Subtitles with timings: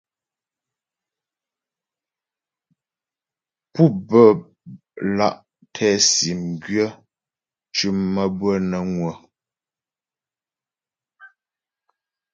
[3.73, 4.29] Pú bə́́
[5.17, 5.39] lǎ'
[5.73, 6.87] tɛ sìm gwyə̌
[7.67, 9.13] mcʉ̀m maə́bʉə̌'ə nə́ ŋwə̌.